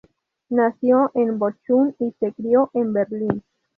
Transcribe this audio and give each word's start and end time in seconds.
Nació 0.49 1.11
en 1.13 1.37
Bochum 1.37 1.93
y 1.99 2.09
se 2.19 2.33
crio 2.33 2.71
en 2.73 2.91
Berlín. 2.91 3.43